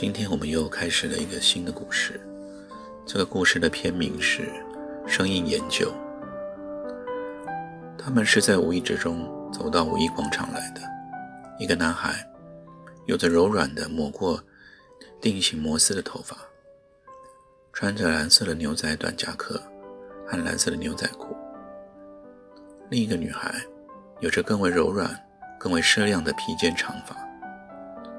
[0.00, 2.20] 今天我们又开始了一个新的故事。
[3.04, 4.44] 这个故事的片名是
[5.08, 5.92] 《声音研究》。
[7.98, 10.80] 他们是在无意之中走到五一广场来的。
[11.58, 12.24] 一个男孩
[13.06, 14.40] 有着柔软的抹过
[15.20, 16.36] 定型摩丝的头发，
[17.72, 19.60] 穿着蓝色的牛仔短夹克
[20.24, 21.36] 和蓝色的牛仔裤。
[22.88, 23.52] 另一个女孩
[24.20, 25.12] 有着更为柔软、
[25.58, 27.16] 更为奢量的披肩长发。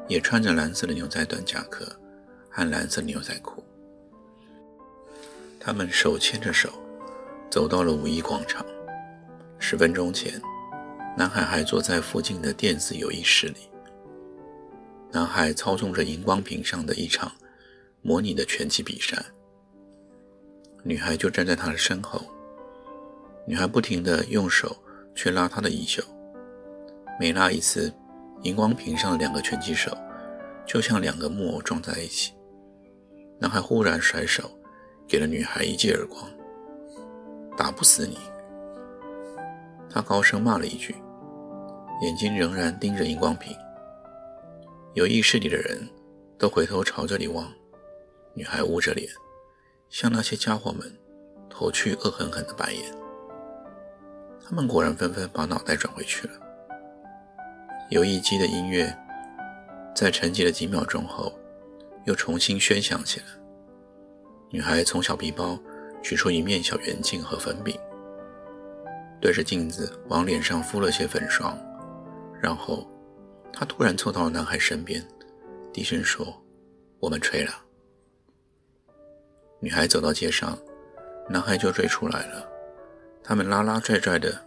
[0.09, 1.85] 也穿着蓝色的牛仔短夹克
[2.49, 3.63] 和蓝色牛仔裤，
[5.59, 6.69] 他们手牵着手
[7.49, 8.65] 走到了五一广场。
[9.59, 10.41] 十分钟前，
[11.15, 13.69] 男孩还坐在附近的电子游艺室里。
[15.11, 17.31] 男孩操纵着荧光屏上的一场
[18.01, 19.23] 模拟的拳击比赛，
[20.83, 22.21] 女孩就站在他的身后。
[23.45, 24.75] 女孩不停地用手
[25.13, 26.03] 去拉他的衣袖，
[27.19, 27.93] 每拉一次。
[28.43, 29.95] 荧光屏上的两个拳击手，
[30.65, 32.33] 就像两个木偶撞在一起。
[33.39, 34.49] 男孩忽然甩手，
[35.07, 36.23] 给了女孩一记耳光。
[37.57, 38.17] 打不死你！
[39.89, 40.95] 他高声骂了一句，
[42.01, 43.53] 眼睛仍然盯着荧光屏。
[44.93, 45.87] 有意室里的人
[46.37, 47.51] 都回头朝这里望。
[48.33, 49.09] 女孩捂着脸，
[49.89, 50.97] 向那些家伙们
[51.49, 52.83] 投去恶狠狠的白眼。
[54.45, 56.33] 他们果然纷纷把脑袋转回去了。
[57.89, 58.95] 游艺机的音乐
[59.95, 61.33] 在沉寂了几秒钟后，
[62.05, 63.25] 又重新喧响起来。
[64.51, 65.59] 女孩从小皮包
[66.03, 67.75] 取出一面小圆镜和粉饼，
[69.19, 71.57] 对着镜子往脸上敷了些粉霜，
[72.39, 72.87] 然后
[73.51, 75.03] 她突然凑到了男孩身边，
[75.73, 76.25] 低声说
[77.01, 77.51] ：“我们吹了。”
[79.59, 80.55] 女孩走到街上，
[81.27, 82.47] 男孩就追出来了。
[83.23, 84.39] 他们拉拉拽拽的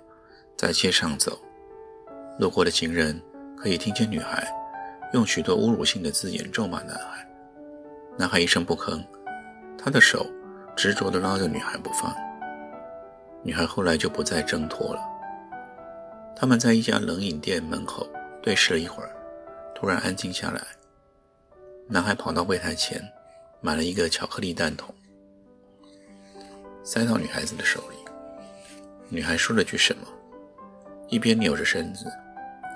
[0.57, 1.41] 在街上走，
[2.39, 3.21] 路过的行人。
[3.63, 4.45] 可以听见女孩
[5.13, 7.25] 用许多侮辱性的字眼咒骂男孩，
[8.19, 9.01] 男孩一声不吭，
[9.79, 10.27] 他的手
[10.75, 12.13] 执着地拉着女孩不放。
[13.45, 15.01] 女孩后来就不再挣脱了。
[16.35, 18.05] 他们在一家冷饮店门口
[18.43, 19.15] 对视了一会儿，
[19.77, 20.61] 突然安静下来。
[21.87, 23.01] 男孩跑到柜台前，
[23.61, 24.93] 买了一个巧克力蛋筒，
[26.83, 27.97] 塞到女孩子的手里。
[29.09, 30.09] 女孩说了句什么，
[31.07, 32.07] 一边扭着身子。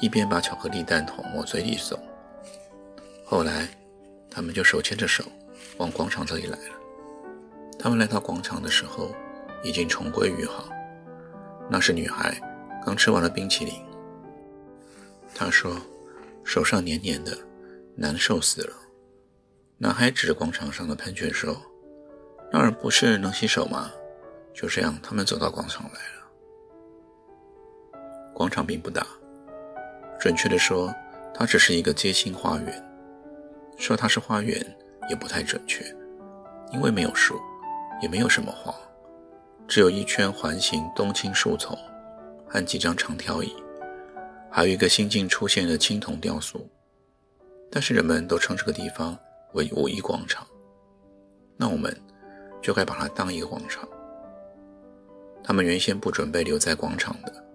[0.00, 1.98] 一边把巧克力蛋筒往嘴里送，
[3.24, 3.68] 后来，
[4.30, 5.24] 他们就手牵着手
[5.78, 6.74] 往广场这里来了。
[7.78, 9.14] 他们来到广场的时候，
[9.62, 10.68] 已经重归于好。
[11.68, 12.38] 那是女孩
[12.84, 13.74] 刚吃完了冰淇淋。
[15.34, 15.76] 她说
[16.44, 17.36] ：“手上黏黏的，
[17.94, 18.74] 难受死了。”
[19.78, 21.56] 男孩指着广场上的喷泉说
[22.52, 23.90] ：“那儿不是能洗手吗？”
[24.54, 26.26] 就这样，他们走到广场来了。
[28.32, 29.06] 广场并不大。
[30.18, 30.94] 准确地说，
[31.34, 32.82] 它只是一个街心花园。
[33.78, 34.58] 说它是花园
[35.10, 35.84] 也不太准确，
[36.72, 37.38] 因为没有树，
[38.00, 38.74] 也没有什么花，
[39.68, 41.76] 只有一圈环形冬青树丛
[42.48, 43.54] 和几张长条椅，
[44.50, 46.66] 还有一个新近出现的青铜雕塑。
[47.70, 49.18] 但是人们都称这个地方
[49.52, 50.46] 为五一广场，
[51.56, 51.94] 那我们
[52.62, 53.86] 就该把它当一个广场。
[55.44, 57.45] 他们原先不准备留在广场的。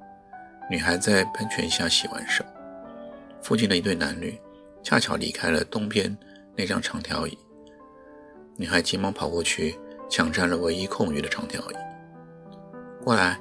[0.71, 2.45] 女孩在喷泉下洗完手，
[3.41, 4.39] 附近的一对男女
[4.81, 6.17] 恰巧离开了东边
[6.55, 7.37] 那张长条椅。
[8.55, 9.77] 女孩急忙跑过去，
[10.09, 11.75] 抢占了唯一空余的长条椅。
[13.03, 13.37] 过来，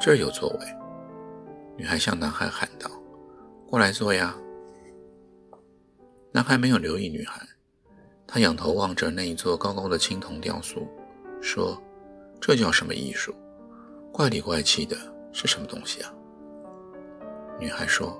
[0.00, 0.58] 这儿有座位。
[1.76, 2.88] 女孩向男孩喊道
[3.68, 4.36] ：“过来坐呀。”
[6.30, 7.42] 男孩没有留意女孩，
[8.24, 10.86] 他仰头望着那一座高高的青铜雕塑，
[11.42, 11.76] 说
[12.40, 13.34] ：“这叫什么艺术？
[14.12, 14.96] 怪里怪气的，
[15.32, 16.14] 是什么东西啊？”
[17.58, 18.16] 女孩说：“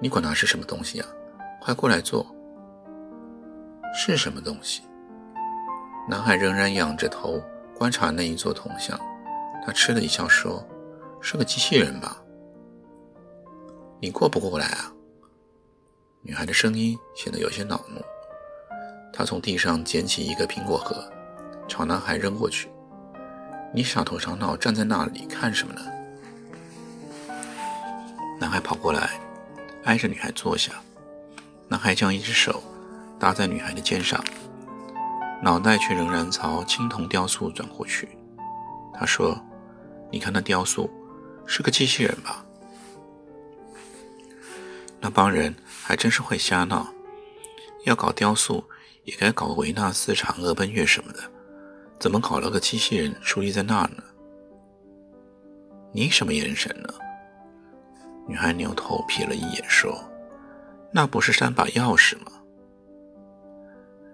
[0.00, 1.04] 你管它是什么东西呀？
[1.60, 2.26] 快过来坐。”
[3.94, 4.82] 是什么东西？
[6.08, 7.40] 男孩仍然仰着头
[7.76, 8.98] 观察那一座铜像。
[9.64, 10.66] 他嗤了一笑说
[11.20, 12.20] ：“是个机器人吧？”
[14.00, 14.92] 你过不过来啊？
[16.22, 18.00] 女孩的声音显得有些恼怒。
[19.12, 21.08] 她从地上捡起一个苹果核，
[21.68, 22.68] 朝男孩扔过去。
[23.72, 25.82] 你傻头傻脑站在那里看什么呢？”
[28.52, 29.18] 男孩跑过来，
[29.84, 30.72] 挨着女孩坐下。
[31.68, 32.62] 男孩将一只手
[33.18, 34.22] 搭在女孩的肩上，
[35.42, 38.10] 脑袋却仍然朝青铜雕塑转过去。
[38.92, 39.42] 他说
[40.12, 40.90] ：“你看那雕塑，
[41.46, 42.44] 是个机器人吧？”
[45.00, 46.92] 那帮人还真是会瞎闹，
[47.86, 48.62] 要搞雕塑
[49.04, 51.20] 也该搞维纳斯、嫦娥奔月什么的，
[51.98, 54.02] 怎么搞了个机器人竖立在那儿呢？
[55.94, 56.92] 你什么眼神呢？
[58.26, 59.92] 女孩扭头瞥了一眼，说
[60.92, 62.32] ：“那不是三把钥匙吗？”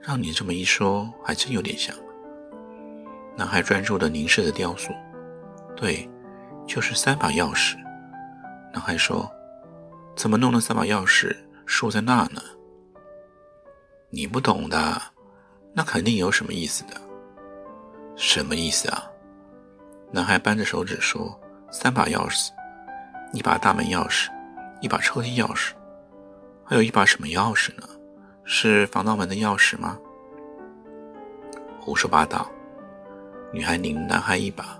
[0.00, 1.94] 让你这么一说，还真有点像。
[3.36, 4.92] 男孩专注地凝视着雕塑，
[5.76, 6.08] 对，
[6.66, 7.76] 就是三把钥匙。
[8.72, 9.30] 男孩说。
[10.16, 11.32] 怎么弄了三把钥匙
[11.64, 12.42] 竖在那呢？
[14.10, 15.00] 你不懂的，
[15.72, 17.00] 那肯定有什么意思的。
[18.16, 19.08] 什么意思啊？
[20.10, 21.40] 男孩扳着手指说
[21.70, 22.50] ：“三把钥匙，
[23.32, 24.28] 一把大门钥匙，
[24.80, 25.72] 一把抽屉钥匙，
[26.64, 27.86] 还有一把什么钥匙呢？
[28.44, 29.98] 是防盗门的钥匙吗？”
[31.80, 32.50] 胡说八道！
[33.52, 34.78] 女孩拧男孩一把。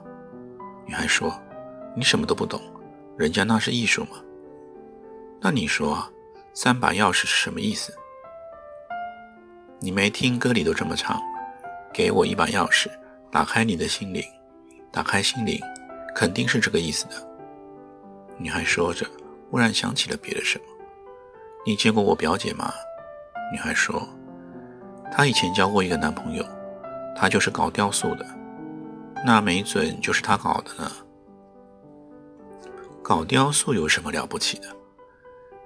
[0.87, 1.39] 女孩说
[1.95, 2.61] ：“你什么都不懂，
[3.17, 4.17] 人家那是艺术嘛。”
[5.41, 6.11] 那你说，
[6.55, 7.95] 三把钥匙是什么意思？
[9.81, 11.21] 你没听歌里都这么唱？
[11.93, 12.89] 给我一把钥匙，
[13.31, 14.23] 打开你的心灵，
[14.91, 15.61] 打开心灵，
[16.15, 17.27] 肯定是这个意思的。
[18.38, 19.06] 女孩说着，
[19.50, 20.64] 忽然想起了别的什么。
[21.67, 22.73] 你见过我表姐吗？
[23.52, 24.08] 女孩说，
[25.11, 26.44] 她以前交过一个男朋友，
[27.17, 28.25] 他就是搞雕塑的，
[29.26, 30.90] 那没准就是他搞的呢。
[33.02, 34.69] 搞雕塑有什么了不起的？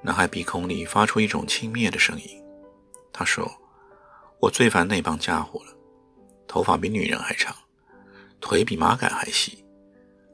[0.01, 2.43] 男孩鼻孔里发出一种轻蔑的声音。
[3.13, 3.47] 他说
[4.41, 5.73] ：“我最烦那帮家伙了，
[6.49, 7.55] 头发比女人还长，
[8.41, 9.65] 腿比马杆还细，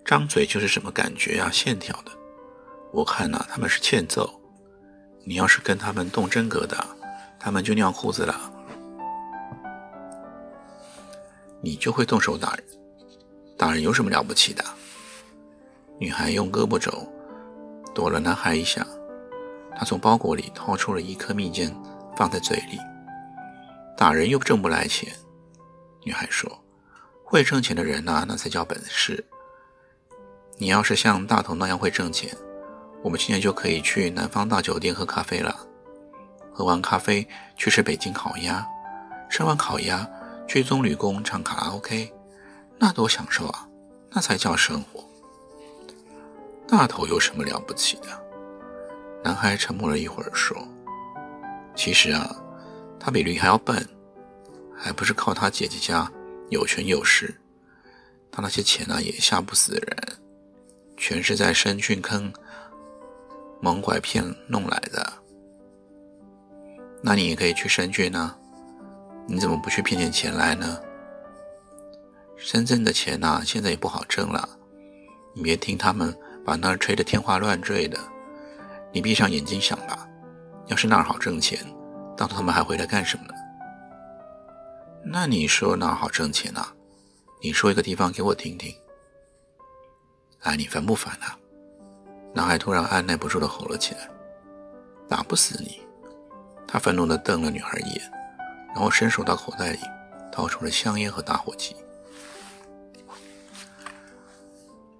[0.05, 2.13] 张嘴就是什么感觉啊、线条的。
[2.93, 4.29] 我看呐，他们是欠揍。
[5.25, 6.77] 你要是跟他们动真格的，
[7.39, 8.53] 他们就尿裤子了。
[11.61, 12.65] 你就会动手打人，
[13.57, 14.65] 打人有什么了不起的？”
[16.01, 16.91] 女孩用胳膊肘
[17.95, 18.87] 躲了男孩一下。
[19.77, 21.73] 他从包裹里掏出了一颗蜜饯，
[22.17, 22.79] 放在嘴里。
[23.97, 25.13] 打人又挣不来钱，
[26.05, 26.51] 女孩说
[27.23, 29.25] ：“会挣钱的人呐，那才叫本事。
[30.57, 32.37] 你要是像大头那样会挣钱，
[33.03, 35.55] 我们今天就可以去南方大酒店喝咖啡了。
[36.53, 38.67] 喝完咖啡去吃北京烤鸭，
[39.31, 40.09] 吃完烤鸭
[40.47, 42.13] 去棕榈宫唱卡拉 OK，
[42.79, 43.69] 那多享受啊！
[44.11, 45.05] 那才叫生活。
[46.67, 48.07] 大头有什么了不起的？”
[49.23, 50.57] 男孩沉默了一会儿，说
[51.77, 52.35] ：“其实啊，
[52.99, 53.87] 他比驴还要笨，
[54.77, 56.11] 还不是靠他姐姐家
[56.51, 57.35] 有权有势。
[58.31, 59.97] 他那些钱呢，也吓不死人，
[60.97, 62.33] 全是在深郡坑
[63.61, 65.13] 蒙拐骗弄来的。
[67.03, 68.37] 那你也可以去深圳呢，
[69.27, 70.81] 你怎么不去骗点钱来呢？
[72.37, 74.49] 深圳的钱呐，现在也不好挣了。
[75.35, 77.99] 你别听他们把那儿吹得天花乱坠的。”
[78.91, 80.09] 你闭上眼睛想吧，
[80.67, 81.59] 要是那儿好挣钱，
[82.17, 83.35] 到他们还回来干什么呢？
[85.05, 86.67] 那你说哪好挣钱呢？
[87.41, 88.75] 你说一个地方给我听听。
[90.41, 91.38] 哎，你烦不烦啊？
[92.35, 94.09] 男孩突然按耐不住的吼了起来
[95.09, 95.81] ：“打不死你！”
[96.69, 98.13] 他愤怒地瞪了女孩一眼，
[98.69, 99.79] 然后伸手到口袋里
[100.31, 101.75] 掏出了香烟和打火机。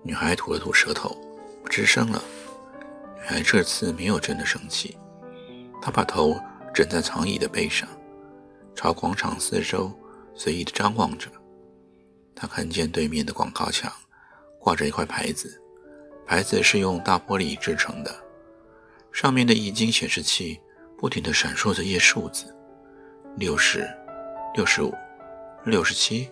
[0.03, 1.11] 女孩吐了吐舌头，
[1.63, 2.23] 不吱声了。
[3.17, 4.97] 女孩这次没有真的生气，
[5.83, 6.41] 她把头
[6.73, 7.87] 枕在长椅的背上，
[8.75, 9.93] 朝广场四周
[10.35, 11.29] 随意的张望着。
[12.35, 13.93] 他看见对面的广告墙
[14.61, 15.61] 挂着一块牌子，
[16.29, 18.15] 牌子是用大玻璃制成的，
[19.11, 20.61] 上面的液晶显示器
[20.99, 22.55] 不停地闪烁着一些数字：
[23.37, 23.89] 六十、
[24.55, 24.95] 六十五、
[25.65, 26.31] 六十七。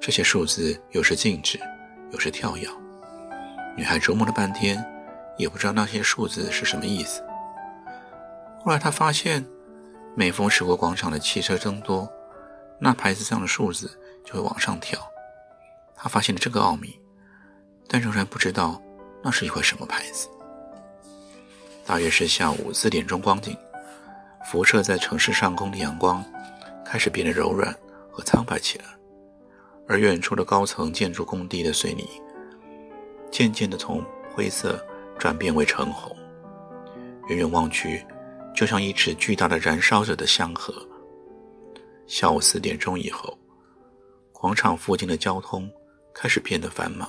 [0.00, 1.60] 这些数字有时静止，
[2.10, 2.66] 有时跳跃。
[3.76, 4.84] 女孩琢磨了半天。
[5.38, 7.22] 也不知道那些数字是什么意思。
[8.62, 9.44] 后来她发现，
[10.14, 12.06] 每逢驶过广场的汽车增多，
[12.78, 15.00] 那牌子上的数字就会往上跳。
[15.96, 17.00] 她发现了这个奥秘，
[17.92, 18.80] 但仍然不知道
[19.22, 20.26] 那是一块什么牌子。
[21.84, 23.54] 大约是下午四点钟光景，
[24.46, 26.24] 辐射在城市上空的阳光
[26.82, 27.70] 开始变得柔软
[28.10, 28.84] 和苍白起来，
[29.86, 32.08] 而远处的高层建筑工地的水泥
[33.30, 34.02] 渐渐地从
[34.34, 34.82] 灰色。
[35.18, 36.16] 转变为橙红，
[37.28, 38.04] 远远望去，
[38.56, 40.74] 就像一池巨大的燃烧着的香河。
[42.08, 43.38] 下午四点钟以后，
[44.32, 45.70] 广场附近的交通
[46.12, 47.08] 开始变得繁忙，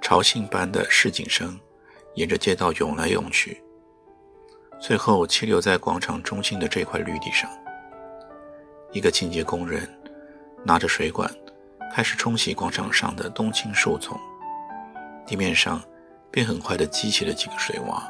[0.00, 1.58] 潮信般的市井声
[2.14, 3.62] 沿着街道涌来涌去，
[4.80, 7.48] 最后栖留在广场中心的这块绿地上。
[8.92, 9.88] 一个清洁工人
[10.64, 11.30] 拿着水管，
[11.92, 14.18] 开始冲洗广场上的冬青树丛，
[15.26, 15.80] 地面上
[16.30, 18.02] 便很快地积起了几个水洼。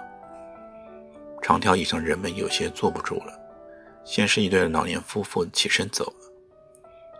[1.43, 3.39] 长条椅上人们有些坐不住了，
[4.05, 6.33] 先是一对老年夫妇起身走了，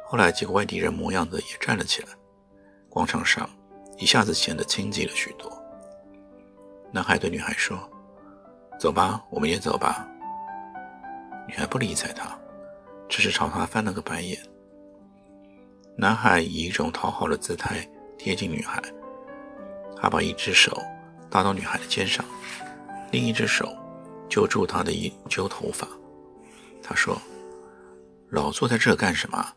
[0.07, 2.09] 后来几个外地人模样的也站了起来。
[2.89, 3.49] 广场上
[4.01, 5.53] 一下子显得清寂了许多。
[6.91, 7.79] 男孩对女孩说
[8.81, 10.09] ：“走吧，我们也走吧。”
[11.47, 12.37] 女孩不理睬他，
[13.09, 14.41] 只是朝他翻了个白眼。
[15.97, 18.83] 男孩以一种讨好的姿态贴近女孩，
[20.01, 20.77] 他把一只手
[21.29, 22.25] 搭到女孩的肩上，
[23.13, 23.77] 另一只手
[24.31, 25.87] 揪住她的一揪头发。
[26.83, 27.21] 他说
[28.31, 29.55] ：“老坐在这干什么？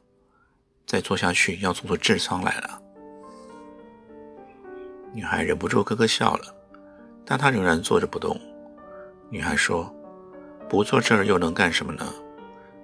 [0.86, 2.82] 再坐下去要做出痔疮来了。”
[5.14, 6.56] 女孩忍不住咯咯笑了，
[7.24, 8.36] 但她仍然坐着不动。
[9.30, 9.94] 女孩说
[10.68, 12.12] ：“不坐这儿又能干什么呢？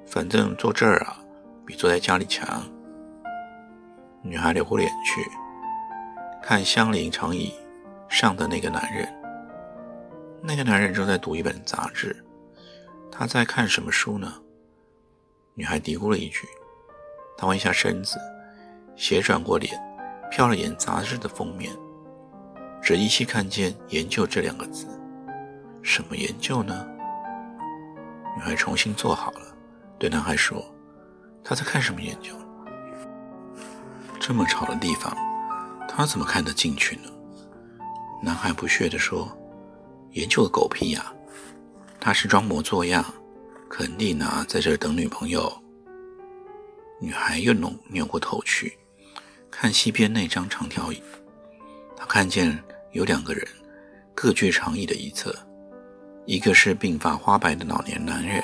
[0.05, 1.17] 反正坐这儿啊，
[1.65, 2.63] 比坐在家里强。”
[4.21, 5.27] 女孩扭过脸去，
[6.41, 7.51] 看相邻长椅
[8.07, 9.07] 上的那个男人。
[10.41, 12.15] 那个男人正在读一本杂志，
[13.12, 14.33] 他在看什么书呢？
[15.55, 16.48] 女孩嘀咕了一句。
[17.38, 18.19] 他弯下身子，
[18.95, 19.74] 斜转过脸，
[20.31, 21.71] 瞟了眼杂志的封面。
[22.81, 24.88] 只依稀看见“研究”这两个字，
[25.81, 26.88] 什么研究呢？
[28.36, 29.41] 女孩重新坐好了，
[29.98, 30.63] 对男孩说
[31.43, 32.33] ：“他在看什么研究？
[34.19, 35.15] 这么吵的地方，
[35.88, 37.03] 他怎么看得进去呢？”
[38.24, 39.29] 男孩不屑地说
[40.12, 41.13] ：“研究个狗屁呀！
[42.00, 43.03] 他是装模作样，
[43.69, 45.51] 肯定呢在这等女朋友。”
[47.01, 48.77] 女孩又扭扭过头去，
[49.50, 51.01] 看西边那张长条椅。
[52.00, 52.58] 他看见
[52.94, 53.46] 有两个人，
[54.15, 55.36] 各具长椅的一侧，
[56.25, 58.41] 一个是鬓发花白的老年男人，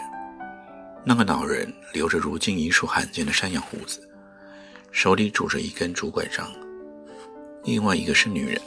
[1.06, 4.06] 那个老人留着如今已属罕见的山羊胡子，
[4.92, 6.48] 手里拄着一根竹拐杖；
[7.64, 8.62] 另外一个是女人，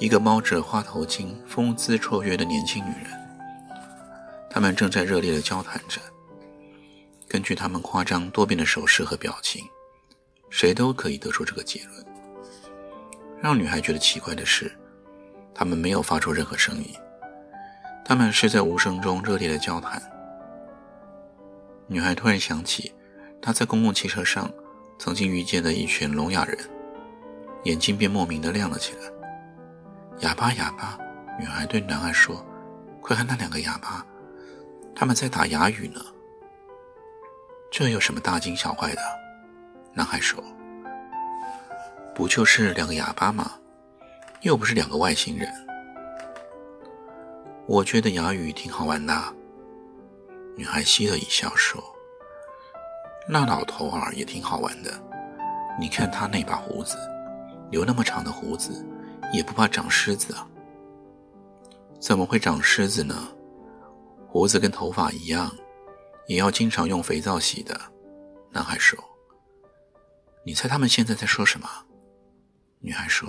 [0.00, 3.18] 一个猫着花头巾、风姿绰约的年轻女人。
[4.50, 6.00] 他们正在热烈地交谈着。
[7.28, 9.64] 根据他们夸张多变的手势和表情，
[10.50, 12.04] 谁都可以得出这个结论。
[13.40, 14.70] 让女孩觉得奇怪的是，
[15.54, 16.94] 他们没有发出任何声音，
[18.04, 20.00] 他们是在无声中热烈的交谈。
[21.86, 22.92] 女孩突然想起，
[23.40, 24.50] 她在公共汽车上
[24.98, 26.58] 曾经遇见的一群聋哑人，
[27.64, 29.00] 眼睛便莫名的亮了起来。
[30.20, 30.98] 哑巴，哑巴！
[31.38, 32.44] 女孩对男孩说
[33.00, 34.04] ：“快看那两个哑巴，
[34.94, 36.00] 他们在打哑语呢。”
[37.72, 39.00] 这有什么大惊小怪的？
[39.94, 40.44] 男孩说。
[42.20, 43.50] 不就是两个哑巴吗？
[44.42, 45.50] 又不是两个外星人。
[47.66, 49.14] 我觉得哑语挺好玩的。
[50.54, 51.82] 女孩嘻了一笑说
[53.26, 54.92] ：“那老头儿也挺好玩的。
[55.80, 56.98] 你看他那把胡子，
[57.70, 58.84] 留那么长的胡子，
[59.32, 60.46] 也不怕长虱子啊？
[61.98, 63.14] 怎么会长虱子呢？
[64.28, 65.50] 胡子跟头发一样，
[66.26, 67.80] 也要经常用肥皂洗的。”
[68.52, 69.02] 男孩说
[70.44, 71.66] ：“你猜他们现在在说什么？”
[72.82, 73.28] 女孩说：“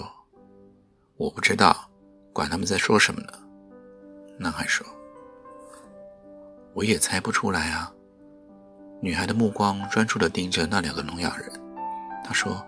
[1.17, 1.75] 我不知道，
[2.31, 3.34] 管他们在说什么呢。”
[4.39, 4.88] 男孩说
[6.74, 7.91] ：“我也猜不出来啊。”
[9.03, 11.51] 女孩的目光专注地盯着那两个聋哑人。
[12.24, 12.65] 她说：“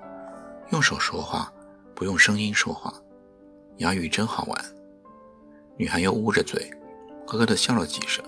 [0.72, 1.50] 用手说话，
[1.96, 2.94] 不用声音说话，
[3.78, 4.66] 哑语真好玩。”
[5.80, 6.70] 女孩又捂着嘴，
[7.26, 8.22] 咯咯地笑了几声，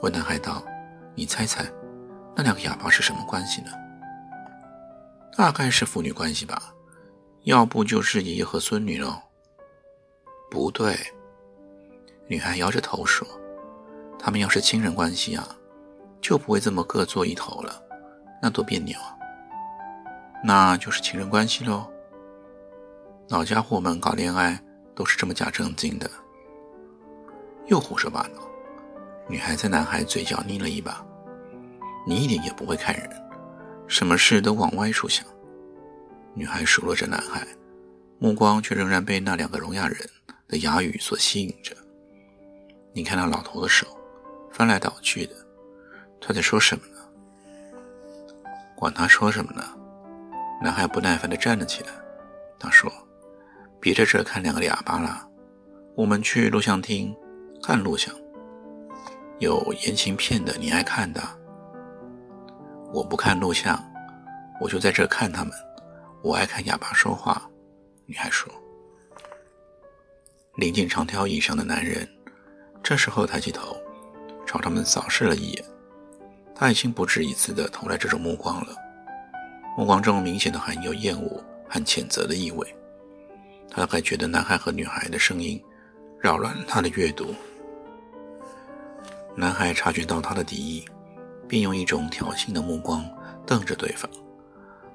[0.00, 0.64] 问男孩道
[1.14, 1.70] ：“你猜猜，
[2.34, 3.70] 那两个哑巴是什么关系呢
[5.36, 6.72] ？”“大概是父女关系吧。”
[7.44, 9.16] 要不就是爷爷和孙女喽？
[10.50, 10.98] 不对，
[12.26, 13.26] 女孩摇着头说
[14.18, 15.48] ：“他们要是亲人关系啊，
[16.20, 17.82] 就不会这么各坐一头了，
[18.42, 19.16] 那多别扭啊！
[20.44, 21.86] 那就是情人关系喽。
[23.28, 24.60] 老家伙们搞恋爱
[24.94, 26.10] 都是这么假正经的，
[27.66, 28.42] 又胡说八道。”
[29.28, 31.04] 女孩在男孩嘴角捏了一把
[32.06, 33.10] ：“你一点也不会看人，
[33.86, 35.24] 什么事都往歪处想。”
[36.34, 37.46] 女孩数落着男孩，
[38.18, 39.98] 目光却仍然被那两个聋哑人
[40.46, 41.74] 的哑语所吸引着。
[42.92, 43.86] 你看那老头的手，
[44.52, 45.34] 翻来倒去的，
[46.20, 46.98] 他在说什么呢？
[48.76, 49.62] 管他说什么呢？
[50.62, 51.90] 男孩不耐烦地站了起来。
[52.58, 52.92] 他说
[53.78, 55.28] ：“别在这看两个哑巴了，
[55.94, 57.14] 我们去录像厅
[57.62, 58.12] 看录像，
[59.38, 61.22] 有言情片的，你爱看的。
[62.92, 63.80] 我不看录像，
[64.60, 65.52] 我就在这看他们。”
[66.22, 67.42] 我爱看哑巴说话。”
[68.06, 68.52] 女孩说。
[70.56, 72.08] 临近长条椅上的男人，
[72.82, 73.76] 这时候抬起头，
[74.44, 75.64] 朝他们扫视了一眼。
[76.54, 78.74] 他已经不止一次地投来这种目光了，
[79.76, 82.74] 目光中明显的含有厌恶和谴责的意味。
[83.70, 85.62] 他还觉得男孩和女孩的声音
[86.18, 87.32] 扰乱了他的阅读。
[89.36, 90.84] 男孩察觉到他的敌意，
[91.46, 93.08] 并用一种挑衅的目光
[93.46, 94.10] 瞪着对方。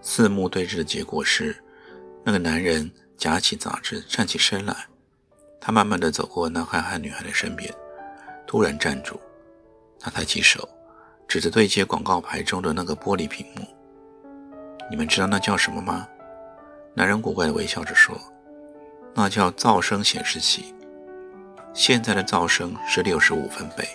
[0.03, 1.55] 四目对峙的结果是，
[2.23, 4.75] 那个男人夹起杂志站起身来。
[5.61, 7.73] 他慢慢的走过男孩和女孩的身边，
[8.45, 9.17] 突然站住。
[9.97, 10.67] 他抬起手，
[11.25, 13.65] 指着对接广告牌中的那个玻璃屏幕
[14.91, 16.05] ：“你们知道那叫什么吗？”
[16.93, 18.13] 男人古怪的微笑着说
[19.15, 20.75] ：“那叫噪声显示器。
[21.73, 23.87] 现在的噪声是六十五分贝。”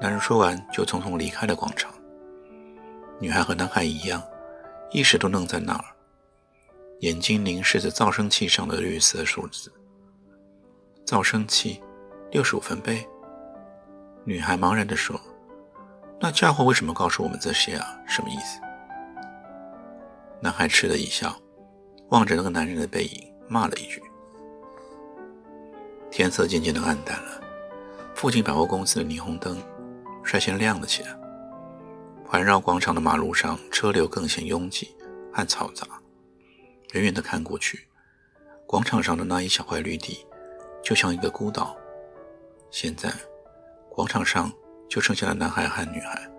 [0.00, 1.92] 男人说完，就匆匆离开了广场。
[3.20, 4.22] 女孩和男孩一样，
[4.90, 5.84] 一时都愣在那儿，
[7.00, 9.70] 眼睛凝视着噪声器上的绿色数字。
[11.04, 11.82] 噪声器，
[12.30, 13.06] 六十五分贝。
[14.24, 15.20] 女孩茫然地说
[16.18, 17.94] ：“那家伙为什么告诉我们这些啊？
[18.06, 18.58] 什么意思？”
[20.40, 21.36] 男孩嗤的一笑，
[22.08, 24.02] 望着那个男人的背影，骂了一句。
[26.10, 27.40] 天色渐渐的暗淡了，
[28.14, 29.62] 附近百货公司的霓虹灯
[30.22, 31.14] 率先亮了起来。
[32.30, 34.94] 环绕广场的马路上，车流更显拥挤
[35.32, 35.84] 和嘈杂。
[36.92, 37.88] 远远的看过去，
[38.68, 40.24] 广场上的那一小块绿地。
[40.80, 41.76] 就像一个孤岛。
[42.70, 43.10] 现在，
[43.88, 44.48] 广场上
[44.88, 46.30] 就剩下了男孩和女孩，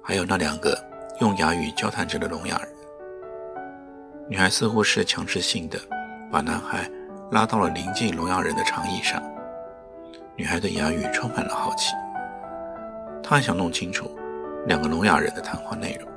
[0.00, 0.80] 还有那两个
[1.20, 2.68] 用哑语交谈着的聋哑人。
[4.28, 5.76] 女孩似乎是强制性的
[6.30, 6.88] 把男孩
[7.32, 9.20] 拉到了临近聋哑人的长椅上。
[10.36, 11.92] 女孩对哑语充满了好奇，
[13.24, 14.08] 她还想弄清楚
[14.66, 16.15] 两个聋哑人的谈话内容。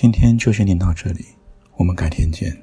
[0.00, 1.24] 今天就先念到这里，
[1.76, 2.56] 我们改天见。